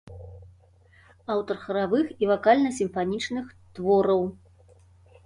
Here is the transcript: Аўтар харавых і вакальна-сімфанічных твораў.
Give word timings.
Аўтар 1.33 1.59
харавых 1.65 2.07
і 2.25 2.29
вакальна-сімфанічных 2.31 3.45
твораў. 3.77 4.21